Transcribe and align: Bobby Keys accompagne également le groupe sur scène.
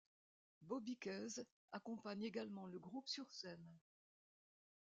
Bobby 0.61 0.97
Keys 0.97 1.45
accompagne 1.71 2.23
également 2.23 2.65
le 2.65 2.79
groupe 2.79 3.07
sur 3.07 3.31
scène. 3.31 3.77